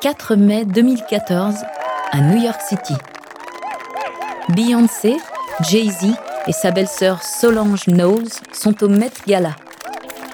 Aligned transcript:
4 0.00 0.34
mai 0.34 0.64
2014 0.64 1.56
à 2.10 2.20
New 2.22 2.42
York 2.42 2.58
City. 2.66 2.94
Beyoncé, 4.48 5.18
Jay-Z 5.68 6.14
et 6.46 6.52
sa 6.52 6.70
belle-sœur 6.70 7.22
Solange 7.22 7.84
Knowles 7.84 8.30
sont 8.50 8.82
au 8.82 8.88
Met 8.88 9.12
Gala, 9.26 9.56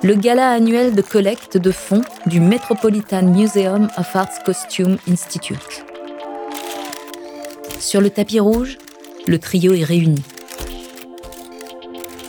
le 0.05 0.15
gala 0.15 0.51
annuel 0.51 0.95
de 0.95 1.03
collecte 1.03 1.57
de 1.57 1.73
fonds 1.73 2.05
du 2.27 2.39
Metropolitan 2.39 3.23
Museum 3.23 3.89
of 3.99 4.15
Arts 4.15 4.45
Costume 4.45 4.99
Institute. 5.11 5.85
Sur 7.81 8.01
le 8.01 8.11
tapis 8.11 8.39
rouge, 8.39 8.79
le 9.27 9.41
trio 9.41 9.75
est 9.75 9.83
réuni. 9.83 10.23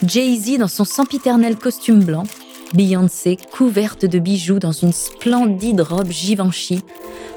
Jay-Z 0.02 0.58
dans 0.58 0.68
son 0.68 0.86
sempiternel 0.86 1.56
costume 1.56 2.04
blanc, 2.04 2.24
Beyoncé 2.74 3.38
couverte 3.52 4.06
de 4.06 4.20
bijoux 4.20 4.60
dans 4.60 4.74
une 4.74 4.92
splendide 4.92 5.82
robe 5.82 6.12
Givenchy 6.12 6.82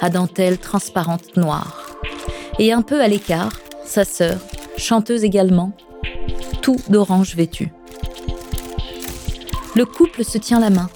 à 0.00 0.10
dentelle 0.10 0.58
transparente 0.58 1.36
noire. 1.36 1.96
Et 2.58 2.72
un 2.72 2.82
peu 2.82 3.00
à 3.00 3.08
l'écart, 3.08 3.52
sa 3.84 4.04
sœur, 4.04 4.38
chanteuse 4.76 5.22
également, 5.22 5.72
tout 6.62 6.78
d'orange 6.88 7.36
vêtu. 7.36 7.70
Le 9.76 9.84
couple 9.84 10.24
se 10.24 10.36
tient 10.36 10.60
la 10.60 10.70
main, 10.70 10.90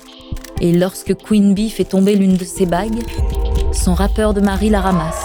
et 0.60 0.72
lorsque 0.72 1.14
Queen 1.14 1.54
Bee 1.54 1.70
fait 1.70 1.84
tomber 1.84 2.16
l'une 2.16 2.36
de 2.36 2.44
ses 2.44 2.66
bagues, 2.66 3.04
son 3.72 3.94
rappeur 3.94 4.34
de 4.34 4.40
mari 4.40 4.68
la 4.68 4.80
ramasse, 4.80 5.24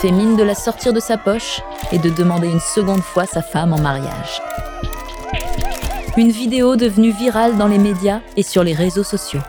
fait 0.00 0.12
mine 0.12 0.36
de 0.36 0.42
la 0.42 0.54
sortir 0.54 0.92
de 0.92 1.00
sa 1.00 1.16
poche 1.16 1.60
et 1.92 1.98
de 1.98 2.10
demander 2.10 2.48
une 2.48 2.60
seconde 2.60 3.02
fois 3.02 3.26
sa 3.26 3.42
femme 3.42 3.72
en 3.72 3.80
mariage. 3.80 4.40
Une 6.16 6.30
vidéo 6.30 6.74
devenue 6.74 7.12
virale 7.12 7.56
dans 7.56 7.68
les 7.68 7.78
médias 7.78 8.20
et 8.36 8.42
sur 8.42 8.64
les 8.64 8.74
réseaux 8.74 9.04
sociaux. 9.04 9.40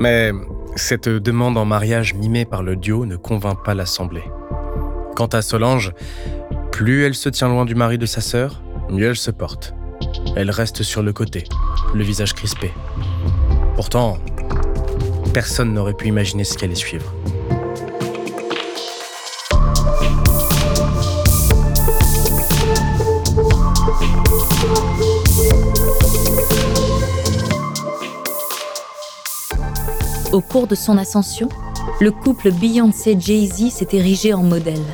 Mais 0.00 0.30
cette 0.76 1.08
demande 1.08 1.58
en 1.58 1.64
mariage 1.64 2.14
mimée 2.14 2.44
par 2.44 2.62
le 2.62 2.76
duo 2.76 3.04
ne 3.04 3.16
convainc 3.16 3.64
pas 3.64 3.74
l'Assemblée. 3.74 4.22
Quant 5.16 5.26
à 5.26 5.42
Solange, 5.42 5.92
plus 6.70 7.02
elle 7.02 7.16
se 7.16 7.28
tient 7.28 7.48
loin 7.48 7.64
du 7.64 7.74
mari 7.74 7.98
de 7.98 8.06
sa 8.06 8.20
sœur, 8.20 8.62
mieux 8.90 9.08
elle 9.08 9.16
se 9.16 9.32
porte. 9.32 9.74
Elle 10.36 10.52
reste 10.52 10.84
sur 10.84 11.02
le 11.02 11.12
côté, 11.12 11.44
le 11.94 12.04
visage 12.04 12.32
crispé. 12.32 12.72
Pourtant, 13.74 14.18
personne 15.34 15.72
n'aurait 15.72 15.94
pu 15.94 16.06
imaginer 16.06 16.44
ce 16.44 16.56
qu'elle 16.56 16.70
allait 16.70 16.76
suivre. 16.76 17.12
Au 30.38 30.40
cours 30.40 30.68
de 30.68 30.76
son 30.76 30.96
ascension, 30.98 31.48
le 32.00 32.12
couple 32.12 32.52
Beyoncé-Jay-Z 32.52 33.72
s'est 33.72 33.88
érigé 33.90 34.34
en 34.34 34.44
modèle. 34.44 34.84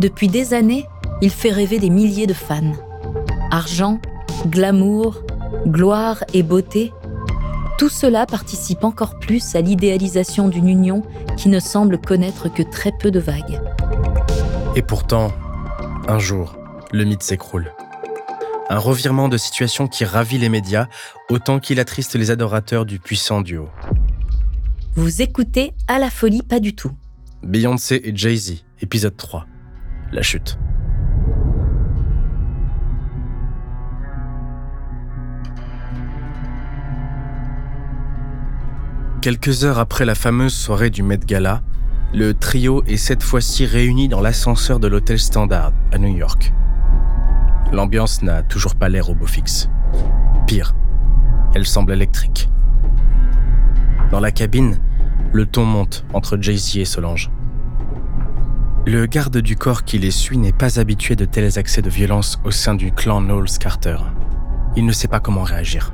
Depuis 0.00 0.28
des 0.28 0.54
années, 0.54 0.86
il 1.20 1.28
fait 1.28 1.50
rêver 1.50 1.78
des 1.78 1.90
milliers 1.90 2.26
de 2.26 2.32
fans. 2.32 2.72
Argent, 3.50 4.00
glamour, 4.46 5.20
gloire 5.66 6.24
et 6.32 6.42
beauté, 6.42 6.94
tout 7.76 7.90
cela 7.90 8.24
participe 8.24 8.84
encore 8.84 9.18
plus 9.18 9.54
à 9.54 9.60
l'idéalisation 9.60 10.48
d'une 10.48 10.70
union 10.70 11.02
qui 11.36 11.50
ne 11.50 11.60
semble 11.60 11.98
connaître 11.98 12.48
que 12.48 12.62
très 12.62 12.92
peu 12.92 13.10
de 13.10 13.20
vagues. 13.20 13.60
Et 14.76 14.82
pourtant, 14.82 15.30
un 16.08 16.18
jour, 16.18 16.56
le 16.90 17.04
mythe 17.04 17.22
s'écroule. 17.22 17.70
Un 18.70 18.78
revirement 18.78 19.28
de 19.28 19.36
situation 19.36 19.88
qui 19.88 20.06
ravit 20.06 20.38
les 20.38 20.48
médias 20.48 20.86
autant 21.28 21.58
qu'il 21.58 21.80
attriste 21.80 22.14
les 22.14 22.30
adorateurs 22.30 22.86
du 22.86 22.98
puissant 22.98 23.42
duo. 23.42 23.68
Vous 24.98 25.20
écoutez 25.20 25.74
À 25.88 25.98
la 25.98 26.08
folie 26.08 26.40
pas 26.40 26.58
du 26.58 26.74
tout. 26.74 26.90
Beyoncé 27.42 28.00
et 28.02 28.16
Jay-Z, 28.16 28.64
épisode 28.80 29.14
3. 29.14 29.46
La 30.10 30.22
chute. 30.22 30.58
Quelques 39.20 39.64
heures 39.64 39.78
après 39.78 40.06
la 40.06 40.14
fameuse 40.14 40.54
soirée 40.54 40.88
du 40.88 41.02
Met 41.02 41.18
Gala, 41.18 41.60
le 42.14 42.32
trio 42.32 42.82
est 42.86 42.96
cette 42.96 43.22
fois-ci 43.22 43.66
réuni 43.66 44.08
dans 44.08 44.22
l'ascenseur 44.22 44.80
de 44.80 44.88
l'hôtel 44.88 45.18
Standard 45.18 45.74
à 45.92 45.98
New 45.98 46.16
York. 46.16 46.54
L'ambiance 47.70 48.22
n'a 48.22 48.42
toujours 48.42 48.76
pas 48.76 48.88
l'air 48.88 49.10
au 49.10 49.26
fixe. 49.26 49.68
Pire, 50.46 50.74
elle 51.54 51.66
semble 51.66 51.92
électrique. 51.92 52.48
Dans 54.16 54.22
la 54.22 54.30
cabine, 54.30 54.80
le 55.34 55.44
ton 55.44 55.66
monte 55.66 56.06
entre 56.14 56.38
Jay-Z 56.40 56.78
et 56.78 56.86
Solange. 56.86 57.30
Le 58.86 59.04
garde 59.04 59.36
du 59.36 59.56
corps 59.56 59.84
qui 59.84 59.98
les 59.98 60.10
suit 60.10 60.38
n'est 60.38 60.54
pas 60.54 60.80
habitué 60.80 61.16
de 61.16 61.26
tels 61.26 61.58
accès 61.58 61.82
de 61.82 61.90
violence 61.90 62.40
au 62.42 62.50
sein 62.50 62.74
du 62.74 62.92
clan 62.92 63.20
Knowles 63.20 63.58
Carter. 63.60 63.98
Il 64.74 64.86
ne 64.86 64.92
sait 64.92 65.06
pas 65.06 65.20
comment 65.20 65.42
réagir. 65.42 65.92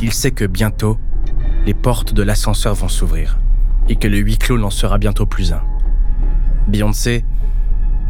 Il 0.00 0.12
sait 0.12 0.30
que 0.30 0.44
bientôt, 0.44 0.96
les 1.66 1.74
portes 1.74 2.14
de 2.14 2.22
l'ascenseur 2.22 2.76
vont 2.76 2.86
s'ouvrir 2.86 3.40
et 3.88 3.96
que 3.96 4.06
le 4.06 4.18
huis 4.18 4.38
clos 4.38 4.56
n'en 4.56 4.70
sera 4.70 4.96
bientôt 4.98 5.26
plus 5.26 5.52
un. 5.52 5.62
Beyoncé, 6.68 7.24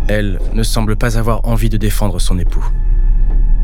elle, 0.09 0.39
ne 0.53 0.63
semble 0.63 0.97
pas 0.97 1.17
avoir 1.17 1.49
envie 1.49 1.71
de 1.71 1.79
défendre 1.79 2.19
son 2.19 2.39
époux. 2.39 2.69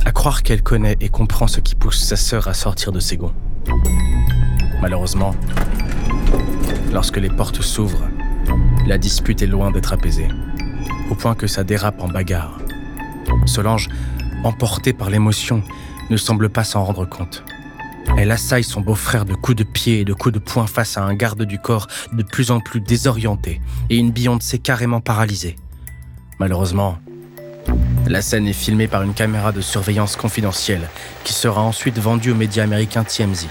À 0.07 0.11
croire 0.11 0.43
qu'elle 0.43 0.63
connaît 0.63 0.97
et 1.03 1.11
comprend 1.11 1.49
ce 1.49 1.61
qui 1.61 1.75
pousse 1.75 2.03
sa 2.03 2.17
sœur 2.17 2.49
à 2.49 2.55
sortir 2.55 2.93
de 2.93 3.01
ses 3.01 3.19
gonds. 3.19 3.35
Malheureusement, 4.85 5.35
lorsque 6.93 7.17
les 7.17 7.31
portes 7.31 7.63
s'ouvrent, 7.63 8.07
la 8.87 8.99
dispute 8.99 9.41
est 9.41 9.47
loin 9.47 9.71
d'être 9.71 9.95
apaisée, 9.95 10.29
au 11.11 11.15
point 11.15 11.35
que 11.35 11.47
ça 11.47 11.65
dérape 11.65 12.03
en 12.03 12.09
bagarre. 12.09 12.59
Solange, 13.47 13.89
emportée 14.45 14.93
par 14.93 15.09
l'émotion, 15.09 15.63
ne 16.11 16.19
semble 16.19 16.51
pas 16.51 16.65
s'en 16.65 16.85
rendre 16.85 17.07
compte. 17.07 17.45
Elle 18.19 18.31
assaille 18.31 18.63
son 18.63 18.83
beau-frère 18.83 19.25
de 19.25 19.33
coups 19.33 19.57
de 19.57 19.65
pied 19.65 20.01
et 20.01 20.05
de 20.05 20.13
coups 20.13 20.35
de 20.35 20.39
poing 20.39 20.67
face 20.67 20.99
à 20.99 21.03
un 21.03 21.15
garde 21.15 21.45
du 21.45 21.59
corps 21.59 21.87
de 22.13 22.23
plus 22.23 22.51
en 22.51 22.61
plus 22.61 22.83
désorienté 22.83 23.63
et 23.89 23.97
une 23.97 24.13
Beyoncé 24.13 24.59
carrément 24.59 25.01
paralysée. 25.01 25.57
Malheureusement, 26.39 26.99
la 28.07 28.21
scène 28.21 28.47
est 28.47 28.53
filmée 28.53 28.87
par 28.87 29.03
une 29.03 29.15
caméra 29.15 29.51
de 29.51 29.63
surveillance 29.63 30.15
confidentielle 30.17 30.91
qui 31.25 31.33
sera 31.33 31.63
ensuite 31.63 31.99
vendue 31.99 32.33
aux 32.33 32.37
médias 32.37 32.65
américains 32.65 33.05
TMZ 33.05 33.49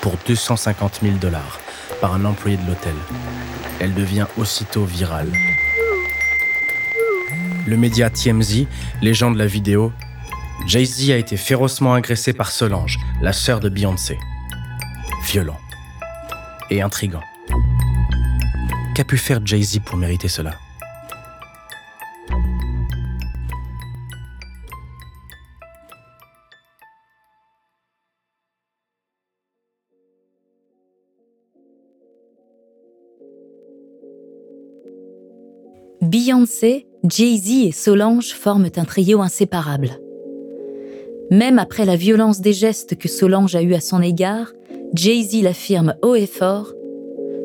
pour 0.00 0.16
250 0.26 1.00
000 1.02 1.16
dollars 1.16 1.60
par 2.00 2.14
un 2.14 2.24
employé 2.24 2.56
de 2.56 2.66
l'hôtel. 2.66 2.94
Elle 3.80 3.94
devient 3.94 4.26
aussitôt 4.36 4.84
virale. 4.84 5.30
Le 7.66 7.76
média 7.76 8.10
TMZ, 8.10 8.66
légende 9.02 9.34
de 9.34 9.38
la 9.38 9.46
vidéo, 9.46 9.92
Jay-Z 10.66 11.10
a 11.10 11.16
été 11.16 11.36
férocement 11.36 11.94
agressé 11.94 12.32
par 12.32 12.50
Solange, 12.50 12.98
la 13.20 13.32
sœur 13.32 13.60
de 13.60 13.68
Beyoncé. 13.68 14.18
Violent 15.24 15.58
et 16.70 16.82
intrigant. 16.82 17.22
Qu'a 18.94 19.04
pu 19.04 19.18
faire 19.18 19.44
Jay-Z 19.44 19.80
pour 19.84 19.96
mériter 19.96 20.28
cela? 20.28 20.54
Beyoncé, 36.06 36.86
Jay-Z 37.02 37.66
et 37.66 37.72
Solange 37.72 38.32
forment 38.32 38.70
un 38.76 38.84
trio 38.84 39.22
inséparable. 39.22 39.98
Même 41.32 41.58
après 41.58 41.84
la 41.84 41.96
violence 41.96 42.40
des 42.40 42.52
gestes 42.52 42.96
que 42.96 43.08
Solange 43.08 43.56
a 43.56 43.62
eus 43.62 43.74
à 43.74 43.80
son 43.80 44.00
égard, 44.00 44.52
Jay-Z 44.94 45.42
l'affirme 45.42 45.96
haut 46.02 46.14
et 46.14 46.28
fort 46.28 46.72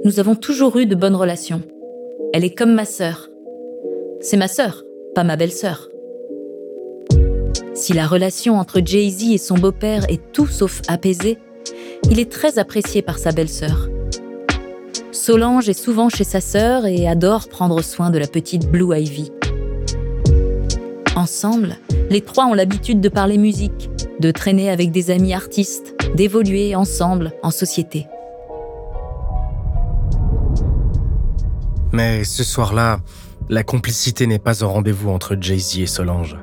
Nous 0.06 0.20
avons 0.20 0.36
toujours 0.36 0.78
eu 0.78 0.86
de 0.86 0.94
bonnes 0.94 1.16
relations. 1.16 1.64
Elle 2.34 2.46
est 2.46 2.56
comme 2.56 2.74
ma 2.74 2.86
sœur. 2.86 3.30
C'est 4.20 4.38
ma 4.38 4.48
sœur, 4.48 4.84
pas 5.16 5.24
ma 5.24 5.38
belle-sœur. 5.38 5.90
Si 7.74 7.94
la 7.94 8.06
relation 8.06 8.60
entre 8.60 8.80
Jay-Z 8.86 9.32
et 9.32 9.38
son 9.40 9.58
beau-père 9.58 10.06
est 10.08 10.22
tout 10.34 10.46
sauf 10.46 10.84
apaisée, 10.88 11.40
il 12.12 12.20
est 12.20 12.32
très 12.32 12.60
apprécié 12.60 13.02
par 13.02 13.18
sa 13.18 13.32
belle-sœur. 13.32 13.90
Solange 15.24 15.70
est 15.70 15.80
souvent 15.80 16.10
chez 16.10 16.24
sa 16.24 16.42
sœur 16.42 16.88
et 16.88 17.08
adore 17.08 17.48
prendre 17.48 17.84
soin 17.84 18.10
de 18.10 18.18
la 18.18 18.26
petite 18.26 18.72
Blue 18.72 18.98
Ivy. 18.98 19.32
Ensemble, 21.16 21.78
les 22.10 22.22
trois 22.22 22.46
ont 22.46 22.56
l'habitude 22.56 23.02
de 23.02 23.08
parler 23.08 23.38
musique, 23.38 23.92
de 24.20 24.32
traîner 24.32 24.72
avec 24.72 24.90
des 24.90 25.12
amis 25.12 25.36
artistes, 25.36 25.94
d'évoluer 26.16 26.76
ensemble 26.76 27.34
en 27.44 27.52
société. 27.52 28.08
Mais 31.92 32.24
ce 32.24 32.44
soir-là, 32.44 33.00
la 33.48 33.64
complicité 33.64 34.26
n'est 34.26 34.40
pas 34.40 34.64
au 34.64 34.70
rendez-vous 34.70 35.12
entre 35.12 35.38
Jay-Z 35.40 35.82
et 35.82 35.86
Solange. 35.86 36.36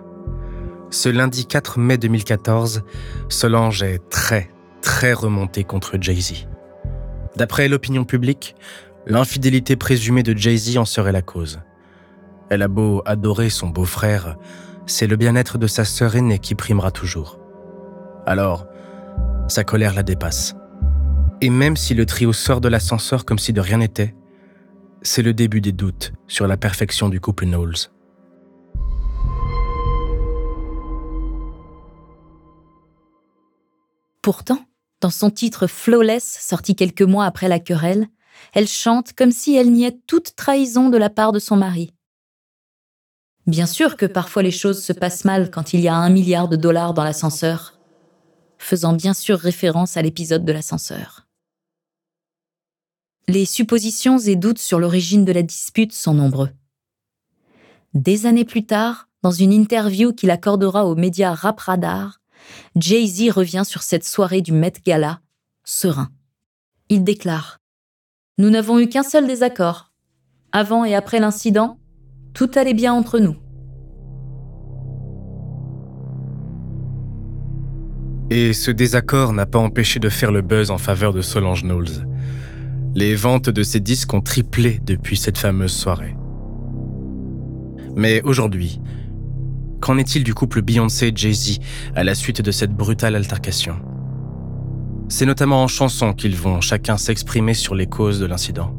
Ce 0.90 1.08
lundi 1.08 1.46
4 1.46 1.80
mai 1.80 1.98
2014, 1.98 2.84
Solange 3.28 3.82
est 3.82 4.08
très, 4.08 4.48
très 4.82 5.14
remontée 5.14 5.64
contre 5.64 5.96
Jay-Z. 6.00 6.46
D'après 7.38 7.68
l'opinion 7.68 8.04
publique, 8.04 8.56
l'infidélité 9.06 9.76
présumée 9.76 10.24
de 10.24 10.36
Jay-Z 10.36 10.76
en 10.76 10.84
serait 10.84 11.12
la 11.12 11.22
cause. 11.22 11.60
Elle 12.50 12.62
a 12.62 12.68
beau 12.68 13.00
adorer 13.06 13.48
son 13.48 13.68
beau-frère, 13.68 14.36
c'est 14.86 15.06
le 15.06 15.14
bien-être 15.14 15.56
de 15.56 15.68
sa 15.68 15.84
sœur 15.84 16.16
aînée 16.16 16.40
qui 16.40 16.56
primera 16.56 16.90
toujours. 16.90 17.38
Alors, 18.26 18.66
sa 19.46 19.62
colère 19.62 19.94
la 19.94 20.02
dépasse. 20.02 20.56
Et 21.40 21.48
même 21.48 21.76
si 21.76 21.94
le 21.94 22.06
trio 22.06 22.32
sort 22.32 22.60
de 22.60 22.66
l'ascenseur 22.66 23.24
comme 23.24 23.38
si 23.38 23.52
de 23.52 23.60
rien 23.60 23.78
n'était, 23.78 24.16
c'est 25.02 25.22
le 25.22 25.32
début 25.32 25.60
des 25.60 25.70
doutes 25.70 26.12
sur 26.26 26.48
la 26.48 26.56
perfection 26.56 27.08
du 27.08 27.20
couple 27.20 27.46
Knowles. 27.46 27.92
Pourtant, 34.22 34.58
dans 35.00 35.10
son 35.10 35.30
titre 35.30 35.66
Flawless, 35.66 36.38
sorti 36.40 36.74
quelques 36.74 37.02
mois 37.02 37.24
après 37.24 37.48
la 37.48 37.60
querelle, 37.60 38.08
elle 38.52 38.68
chante 38.68 39.12
comme 39.12 39.32
si 39.32 39.56
elle 39.56 39.72
niait 39.72 39.98
toute 40.06 40.34
trahison 40.36 40.88
de 40.88 40.98
la 40.98 41.10
part 41.10 41.32
de 41.32 41.38
son 41.38 41.56
mari. 41.56 41.92
Bien 43.46 43.66
sûr 43.66 43.96
que 43.96 44.06
parfois 44.06 44.42
les 44.42 44.50
choses 44.50 44.82
se 44.82 44.92
passent 44.92 45.24
mal 45.24 45.50
quand 45.50 45.72
il 45.72 45.80
y 45.80 45.88
a 45.88 45.94
un 45.94 46.10
milliard 46.10 46.48
de 46.48 46.56
dollars 46.56 46.94
dans 46.94 47.04
l'ascenseur, 47.04 47.78
faisant 48.58 48.92
bien 48.92 49.14
sûr 49.14 49.38
référence 49.38 49.96
à 49.96 50.02
l'épisode 50.02 50.44
de 50.44 50.52
l'ascenseur. 50.52 51.26
Les 53.26 53.44
suppositions 53.44 54.18
et 54.18 54.36
doutes 54.36 54.58
sur 54.58 54.78
l'origine 54.78 55.24
de 55.24 55.32
la 55.32 55.42
dispute 55.42 55.92
sont 55.92 56.14
nombreux. 56.14 56.50
Des 57.94 58.26
années 58.26 58.44
plus 58.44 58.66
tard, 58.66 59.08
dans 59.22 59.30
une 59.30 59.52
interview 59.52 60.12
qu'il 60.12 60.30
accordera 60.30 60.86
aux 60.86 60.94
médias 60.94 61.34
Rap 61.34 61.60
Radar, 61.60 62.20
Jay-Z 62.76 63.30
revient 63.30 63.64
sur 63.64 63.82
cette 63.82 64.04
soirée 64.04 64.40
du 64.40 64.52
Met 64.52 64.74
Gala, 64.84 65.20
serein. 65.64 66.08
Il 66.88 67.04
déclare 67.04 67.58
Nous 68.38 68.50
n'avons 68.50 68.78
eu 68.78 68.88
qu'un 68.88 69.02
seul 69.02 69.26
désaccord. 69.26 69.92
Avant 70.52 70.84
et 70.84 70.94
après 70.94 71.20
l'incident, 71.20 71.78
tout 72.34 72.50
allait 72.54 72.74
bien 72.74 72.94
entre 72.94 73.18
nous. 73.18 73.36
Et 78.30 78.52
ce 78.52 78.70
désaccord 78.70 79.32
n'a 79.32 79.46
pas 79.46 79.58
empêché 79.58 80.00
de 80.00 80.08
faire 80.08 80.32
le 80.32 80.42
buzz 80.42 80.70
en 80.70 80.78
faveur 80.78 81.12
de 81.12 81.22
Solange 81.22 81.62
Knowles. 81.62 82.06
Les 82.94 83.14
ventes 83.14 83.48
de 83.48 83.62
ses 83.62 83.80
disques 83.80 84.12
ont 84.12 84.20
triplé 84.20 84.80
depuis 84.84 85.16
cette 85.16 85.38
fameuse 85.38 85.72
soirée. 85.72 86.14
Mais 87.96 88.22
aujourd'hui, 88.22 88.80
qu'en 89.80 89.98
est-il 89.98 90.24
du 90.24 90.34
couple 90.34 90.62
Beyoncé 90.62 91.12
Jay-Z 91.14 91.58
à 91.94 92.04
la 92.04 92.14
suite 92.14 92.42
de 92.42 92.50
cette 92.50 92.72
brutale 92.72 93.16
altercation? 93.16 93.76
C'est 95.08 95.26
notamment 95.26 95.62
en 95.62 95.68
chanson 95.68 96.12
qu'ils 96.12 96.36
vont 96.36 96.60
chacun 96.60 96.96
s'exprimer 96.96 97.54
sur 97.54 97.74
les 97.74 97.86
causes 97.86 98.20
de 98.20 98.26
l'incident. 98.26 98.74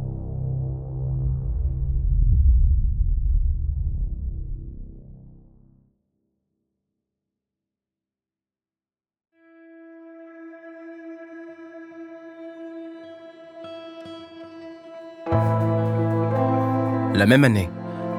La 17.19 17.25
même 17.25 17.43
année, 17.43 17.69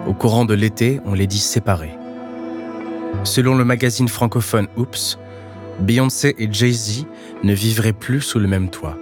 au 0.06 0.12
courant 0.12 0.44
de 0.44 0.52
l'été, 0.52 1.00
on 1.06 1.14
les 1.14 1.26
dit 1.26 1.38
séparés. 1.38 1.99
Selon 3.24 3.56
le 3.56 3.64
magazine 3.64 4.08
francophone 4.08 4.68
Oops, 4.76 5.18
Beyoncé 5.80 6.34
et 6.38 6.48
Jay-Z 6.50 7.06
ne 7.42 7.52
vivraient 7.52 7.92
plus 7.92 8.20
sous 8.20 8.38
le 8.38 8.48
même 8.48 8.70
toit. 8.70 8.96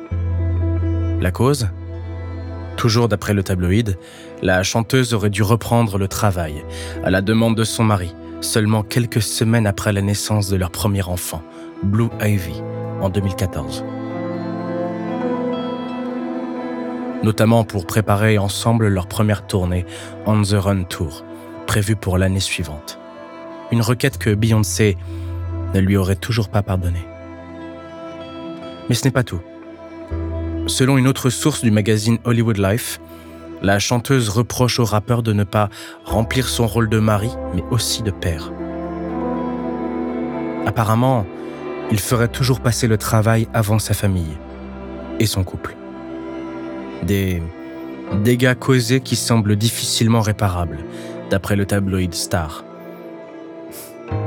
La 1.21 1.31
cause? 1.31 1.69
Toujours 2.77 3.09
d'après 3.09 3.35
le 3.35 3.43
tabloïd, 3.43 3.99
la 4.43 4.63
chanteuse 4.63 5.15
aurait 5.15 5.31
dû 5.31 5.43
reprendre 5.43 5.99
le 5.99 6.07
travail, 6.07 6.65
à 7.05 7.11
la 7.11 7.23
demande 7.23 7.57
de 7.57 7.65
son 7.65 7.85
mari, 7.85 8.15
seulement 8.41 8.83
quelques 8.83 9.23
semaines 9.23 9.67
après 9.67 9.93
la 9.93 10.03
naissance 10.03 10.49
de 10.49 10.57
leur 10.57 10.71
premier 10.71 11.03
enfant, 11.03 11.43
Blue 11.83 12.09
Ivy, 12.21 12.63
en 13.01 13.09
2014. 13.09 13.85
notamment 17.23 17.65
pour 17.65 17.87
préparer 17.87 18.39
ensemble 18.39 18.89
leur 18.89 19.07
première 19.07 19.47
tournée 19.47 19.85
On 20.27 20.43
the 20.43 20.53
Run 20.53 20.85
Tour, 20.85 21.25
prévue 21.67 21.97
pour 21.97 22.19
l'année 22.19 22.41
suivante. 22.41 22.99
Une 23.71 23.83
requête 23.83 24.19
que 24.19 24.35
Beyoncé 24.35 24.97
ne 25.75 25.81
lui 25.81 25.97
aurait 25.97 26.17
toujours 26.17 26.49
pas 26.49 26.63
pardonnée. 26.63 27.07
Mais 28.89 28.95
ce 28.95 29.05
n'est 29.05 29.11
pas 29.11 29.23
tout. 29.23 29.41
Selon 30.67 30.99
une 30.99 31.09
autre 31.09 31.31
source 31.31 31.63
du 31.63 31.71
magazine 31.71 32.19
Hollywood 32.25 32.59
Life, 32.59 33.01
la 33.63 33.79
chanteuse 33.79 34.29
reproche 34.29 34.79
au 34.79 34.85
rappeur 34.85 35.23
de 35.23 35.33
ne 35.33 35.45
pas 35.45 35.69
remplir 36.05 36.49
son 36.49 36.67
rôle 36.67 36.89
de 36.89 36.99
mari, 36.99 37.31
mais 37.55 37.65
aussi 37.71 38.03
de 38.03 38.11
père. 38.11 38.53
Apparemment, 40.67 41.27
il 41.91 41.99
ferait 41.99 42.29
toujours 42.29 42.61
passer 42.61 42.87
le 42.87 42.99
travail 42.99 43.49
avant 43.55 43.79
sa 43.79 43.95
famille 43.95 44.37
et 45.19 45.27
son 45.27 45.43
couple. 45.43 45.77
Des 47.03 47.43
dégâts 48.23 48.55
causés 48.55 49.01
qui 49.01 49.17
semblent 49.17 49.57
difficilement 49.57 50.21
réparables, 50.21 50.79
d'après 51.31 51.57
le 51.57 51.67
tabloïd 51.67 52.15
Star. 52.15 52.65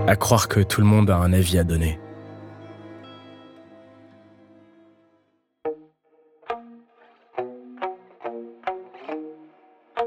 À 0.08 0.16
croire 0.16 0.48
que 0.48 0.60
tout 0.60 0.82
le 0.82 0.88
monde 0.88 1.10
a 1.10 1.18
un 1.18 1.34
avis 1.34 1.58
à 1.58 1.64
donner. 1.64 2.00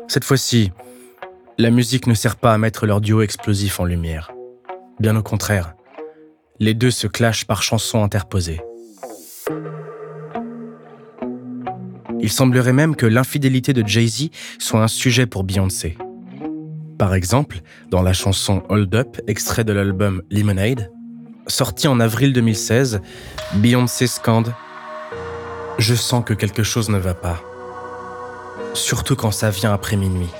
Cette 0.09 0.25
fois-ci, 0.25 0.71
la 1.59 1.71
musique 1.71 2.07
ne 2.07 2.15
sert 2.15 2.37
pas 2.37 2.53
à 2.53 2.59
mettre 2.59 2.87
leur 2.87 3.01
duo 3.01 3.23
explosif 3.23 3.81
en 3.81 3.85
lumière. 3.85 4.31
Bien 5.01 5.17
au 5.17 5.23
contraire, 5.23 5.75
les 6.61 6.75
deux 6.75 6.91
se 6.91 7.07
clashent 7.07 7.47
par 7.47 7.63
chansons 7.63 8.05
interposées. 8.05 8.61
Il 12.21 12.31
semblerait 12.31 12.73
même 12.73 12.97
que 12.97 13.07
l'infidélité 13.07 13.73
de 13.73 13.87
Jay-Z 13.87 14.31
soit 14.59 14.83
un 14.83 14.89
sujet 14.89 15.27
pour 15.27 15.45
Beyoncé. 15.45 15.99
Par 16.99 17.15
exemple, 17.15 17.61
dans 17.91 18.03
la 18.03 18.13
chanson 18.13 18.63
Hold 18.69 18.95
Up, 18.95 19.21
extrait 19.27 19.65
de 19.65 19.73
l'album 19.73 20.23
Lemonade, 20.31 20.91
sorti 21.49 21.89
en 21.89 21.99
avril 21.99 22.33
2016, 22.33 23.01
Beyoncé 23.57 24.07
scande 24.07 24.55
Je 25.79 25.95
sens 25.95 26.25
que 26.25 26.35
quelque 26.35 26.63
chose 26.63 26.91
ne 26.91 26.99
va 26.99 27.15
pas. 27.15 27.43
Surtout 28.75 29.17
quand 29.17 29.33
ça 29.33 29.51
vient 29.51 29.73
après 29.73 29.97
minuit. 29.97 30.31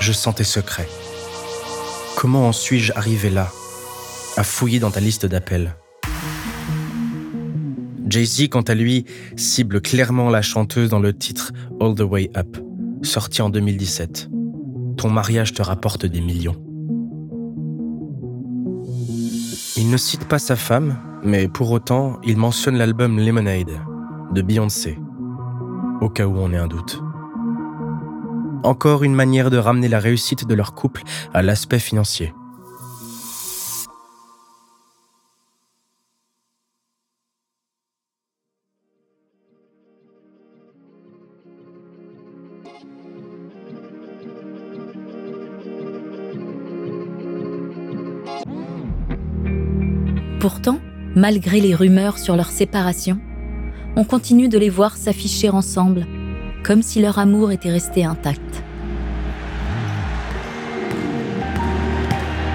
Je 0.00 0.12
sens 0.12 0.34
tes 0.34 0.44
secrets. 0.44 0.88
Comment 2.16 2.48
en 2.48 2.52
suis-je 2.52 2.92
arrivé 2.94 3.28
là, 3.28 3.50
à 4.36 4.44
fouiller 4.44 4.80
dans 4.80 4.90
ta 4.90 5.00
liste 5.00 5.26
d'appels? 5.26 5.74
Jay-Z, 8.08 8.48
quant 8.48 8.62
à 8.62 8.74
lui, 8.74 9.04
cible 9.36 9.82
clairement 9.82 10.30
la 10.30 10.40
chanteuse 10.40 10.88
dans 10.88 10.98
le 10.98 11.12
titre 11.12 11.52
All 11.78 11.94
the 11.94 12.00
Way 12.00 12.30
Up, 12.36 12.56
sorti 13.02 13.42
en 13.42 13.50
2017. 13.50 14.30
Ton 14.98 15.10
mariage 15.10 15.52
te 15.52 15.62
rapporte 15.62 16.06
des 16.06 16.20
millions. 16.20 16.56
Il 19.76 19.90
ne 19.90 19.96
cite 19.96 20.24
pas 20.24 20.40
sa 20.40 20.56
femme, 20.56 20.98
mais 21.22 21.46
pour 21.46 21.70
autant, 21.70 22.18
il 22.24 22.36
mentionne 22.36 22.76
l'album 22.76 23.18
Lemonade 23.20 23.80
de 24.32 24.42
Beyoncé, 24.42 24.98
au 26.00 26.08
cas 26.08 26.26
où 26.26 26.36
on 26.36 26.52
ait 26.52 26.56
un 26.56 26.66
doute. 26.66 27.00
Encore 28.64 29.04
une 29.04 29.14
manière 29.14 29.50
de 29.50 29.56
ramener 29.56 29.86
la 29.86 30.00
réussite 30.00 30.48
de 30.48 30.54
leur 30.54 30.74
couple 30.74 31.04
à 31.32 31.42
l'aspect 31.42 31.78
financier. 31.78 32.34
Pourtant, 50.40 50.78
malgré 51.16 51.60
les 51.60 51.74
rumeurs 51.74 52.16
sur 52.16 52.36
leur 52.36 52.50
séparation, 52.50 53.18
on 53.96 54.04
continue 54.04 54.48
de 54.48 54.56
les 54.56 54.70
voir 54.70 54.96
s'afficher 54.96 55.48
ensemble, 55.48 56.06
comme 56.62 56.80
si 56.80 57.00
leur 57.00 57.18
amour 57.18 57.50
était 57.50 57.72
resté 57.72 58.04
intact. 58.04 58.62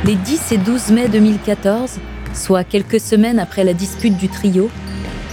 Les 0.05 0.15
10 0.15 0.53
et 0.53 0.57
12 0.59 0.91
mai 0.91 1.09
2014, 1.09 1.99
soit 2.33 2.63
quelques 2.63 3.01
semaines 3.01 3.39
après 3.39 3.65
la 3.65 3.73
dispute 3.73 4.15
du 4.15 4.29
trio, 4.29 4.69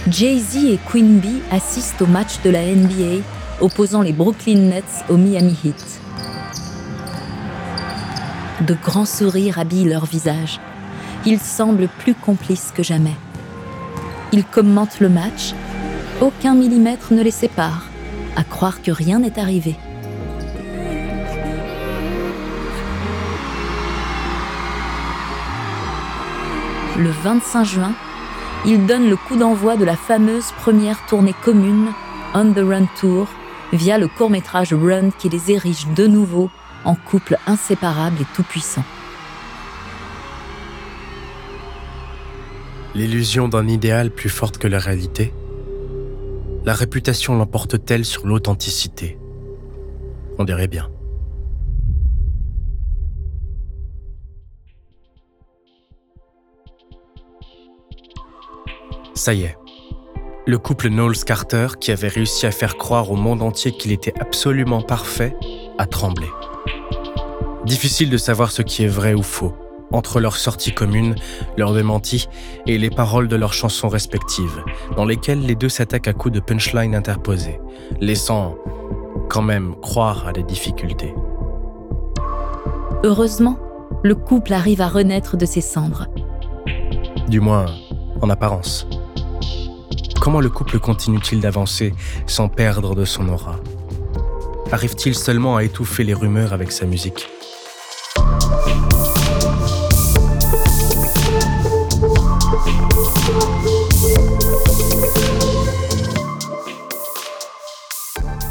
Jay-Z 0.09 0.65
et 0.65 0.79
Queen 0.89 1.19
Bee 1.19 1.41
assistent 1.51 2.01
au 2.01 2.07
match 2.07 2.41
de 2.43 2.49
la 2.49 2.65
NBA 2.65 3.23
opposant 3.61 4.01
les 4.01 4.11
Brooklyn 4.11 4.57
Nets 4.57 5.05
au 5.07 5.15
Miami 5.15 5.55
Heat. 5.63 6.01
De 8.67 8.73
grands 8.73 9.05
sourires 9.05 9.57
habillent 9.57 9.87
leurs 9.87 10.05
visages 10.05 10.59
ils 11.25 11.39
semblent 11.39 11.89
plus 11.99 12.15
complices 12.15 12.71
que 12.75 12.83
jamais. 12.83 13.15
Ils 14.31 14.45
commentent 14.45 14.99
le 14.99 15.09
match 15.09 15.53
aucun 16.21 16.53
millimètre 16.53 17.13
ne 17.13 17.23
les 17.23 17.31
sépare, 17.31 17.87
à 18.35 18.43
croire 18.43 18.81
que 18.81 18.91
rien 18.91 19.19
n'est 19.19 19.39
arrivé. 19.39 19.75
Le 26.97 27.09
25 27.09 27.63
juin, 27.63 27.93
ils 28.65 28.85
donnent 28.85 29.09
le 29.09 29.15
coup 29.15 29.35
d'envoi 29.35 29.77
de 29.77 29.85
la 29.85 29.95
fameuse 29.95 30.51
première 30.59 31.03
tournée 31.07 31.33
commune 31.43 31.87
On 32.35 32.53
the 32.53 32.59
Run 32.59 32.85
Tour 32.99 33.27
via 33.73 33.97
le 33.97 34.07
court-métrage 34.07 34.73
Run 34.73 35.09
qui 35.17 35.29
les 35.29 35.51
érige 35.51 35.87
de 35.95 36.05
nouveau 36.05 36.51
en 36.85 36.93
couple 36.93 37.37
inséparable 37.47 38.17
et 38.21 38.27
tout-puissant. 38.35 38.83
L'illusion 42.93 43.47
d'un 43.47 43.69
idéal 43.69 44.11
plus 44.11 44.29
forte 44.29 44.57
que 44.57 44.67
la 44.67 44.77
réalité? 44.77 45.33
La 46.65 46.73
réputation 46.73 47.37
l'emporte-t-elle 47.37 48.03
sur 48.03 48.27
l'authenticité? 48.27 49.17
On 50.37 50.43
dirait 50.43 50.67
bien. 50.67 50.89
Ça 59.13 59.33
y 59.33 59.43
est. 59.43 59.57
Le 60.45 60.57
couple 60.57 60.89
Knowles 60.89 61.23
Carter, 61.25 61.67
qui 61.79 61.91
avait 61.91 62.09
réussi 62.09 62.45
à 62.45 62.51
faire 62.51 62.75
croire 62.75 63.09
au 63.09 63.15
monde 63.15 63.41
entier 63.41 63.71
qu'il 63.71 63.93
était 63.93 64.13
absolument 64.19 64.81
parfait, 64.81 65.33
a 65.77 65.85
tremblé. 65.85 66.27
Difficile 67.65 68.09
de 68.09 68.17
savoir 68.17 68.51
ce 68.51 68.63
qui 68.63 68.83
est 68.83 68.87
vrai 68.87 69.13
ou 69.13 69.23
faux, 69.23 69.53
entre 69.91 70.19
leurs 70.19 70.37
sorties 70.37 70.73
communes, 70.73 71.15
leurs 71.57 71.73
démentis 71.73 72.27
et 72.65 72.77
les 72.77 72.89
paroles 72.89 73.27
de 73.27 73.35
leurs 73.35 73.53
chansons 73.53 73.89
respectives, 73.89 74.63
dans 74.95 75.05
lesquelles 75.05 75.45
les 75.45 75.55
deux 75.55 75.69
s'attaquent 75.69 76.07
à 76.07 76.13
coups 76.13 76.33
de 76.33 76.39
punchline 76.39 76.95
interposés, 76.95 77.59
laissant 77.99 78.55
quand 79.29 79.41
même 79.41 79.75
croire 79.81 80.27
à 80.27 80.33
des 80.33 80.43
difficultés. 80.43 81.13
Heureusement, 83.03 83.57
le 84.03 84.15
couple 84.15 84.53
arrive 84.53 84.81
à 84.81 84.87
renaître 84.87 85.37
de 85.37 85.45
ses 85.45 85.61
cendres. 85.61 86.07
Du 87.27 87.39
moins, 87.39 87.65
en 88.21 88.29
apparence. 88.29 88.87
Comment 90.19 90.39
le 90.39 90.49
couple 90.49 90.79
continue-t-il 90.79 91.41
d'avancer 91.41 91.93
sans 92.27 92.47
perdre 92.47 92.93
de 92.93 93.05
son 93.05 93.27
aura? 93.29 93.55
Arrive-t-il 94.71 95.15
seulement 95.15 95.55
à 95.55 95.63
étouffer 95.63 96.03
les 96.03 96.13
rumeurs 96.13 96.53
avec 96.53 96.71
sa 96.71 96.85
musique? 96.85 97.27